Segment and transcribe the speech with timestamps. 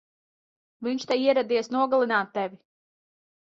[0.87, 2.61] Viņš te ieradies nogalināt tevi!